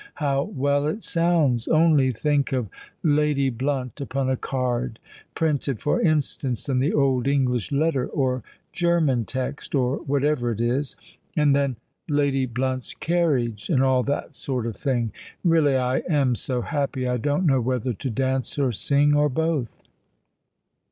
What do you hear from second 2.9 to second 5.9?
'Lady Blunt' upon a card—printed,